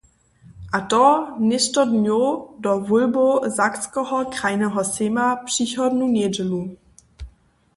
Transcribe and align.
A 0.73 0.79
to 0.91 1.03
něšto 1.49 1.81
dnjow 1.85 2.29
do 2.63 2.71
wólbow 2.87 3.45
Sakskeho 3.57 4.19
krajneho 4.35 4.81
sejma 4.93 5.27
přichodnu 5.47 6.05
njedźelu. 6.15 6.61